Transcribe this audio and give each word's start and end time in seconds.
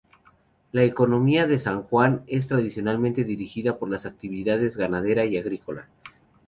La 0.71 0.81
economía 0.83 1.45
de 1.45 1.59
san 1.59 1.83
Juan 1.83 2.23
es 2.25 2.47
tradicionalmente 2.47 3.23
dirigida 3.23 3.77
por 3.77 3.87
las 3.91 4.07
actividades 4.07 4.75
ganadera 4.75 5.25
y 5.25 5.37
agrícola. 5.37 5.89